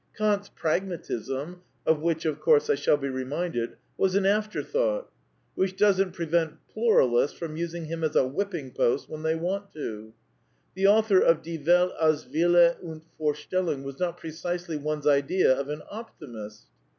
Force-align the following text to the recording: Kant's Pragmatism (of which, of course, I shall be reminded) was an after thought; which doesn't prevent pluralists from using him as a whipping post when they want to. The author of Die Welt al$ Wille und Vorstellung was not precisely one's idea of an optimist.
Kant's 0.17 0.49
Pragmatism 0.49 1.61
(of 1.85 1.99
which, 2.01 2.25
of 2.25 2.39
course, 2.41 2.71
I 2.71 2.73
shall 2.73 2.97
be 2.97 3.07
reminded) 3.07 3.77
was 3.99 4.15
an 4.15 4.25
after 4.25 4.63
thought; 4.63 5.11
which 5.53 5.77
doesn't 5.77 6.13
prevent 6.13 6.55
pluralists 6.73 7.37
from 7.37 7.55
using 7.55 7.85
him 7.85 8.03
as 8.03 8.15
a 8.15 8.25
whipping 8.25 8.71
post 8.71 9.07
when 9.07 9.21
they 9.21 9.35
want 9.35 9.71
to. 9.73 10.11
The 10.73 10.87
author 10.87 11.19
of 11.19 11.43
Die 11.43 11.61
Welt 11.63 11.91
al$ 12.01 12.19
Wille 12.33 12.77
und 12.83 13.03
Vorstellung 13.19 13.83
was 13.83 13.99
not 13.99 14.17
precisely 14.17 14.75
one's 14.75 15.05
idea 15.05 15.55
of 15.55 15.69
an 15.69 15.83
optimist. 15.91 16.65